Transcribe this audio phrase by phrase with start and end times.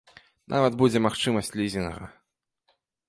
[0.53, 2.11] Нават будзе магчымасць лізінга.